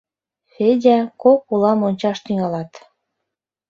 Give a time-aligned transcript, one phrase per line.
[0.53, 2.71] Федя, кок улам ончаш тӱҥалат.